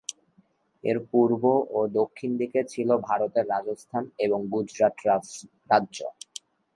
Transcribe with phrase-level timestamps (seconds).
[0.83, 1.43] এর পূর্ব
[1.69, 4.95] ও দক্ষিণ দিকে ছিল ভারতের রাজস্থান এবং গুজরাট
[5.05, 5.97] রাজ্য।